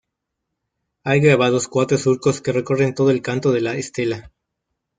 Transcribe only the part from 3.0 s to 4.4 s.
el canto de la estela.